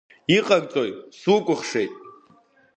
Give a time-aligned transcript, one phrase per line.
[0.37, 1.93] Иҟарҵои, сукәыхшеит?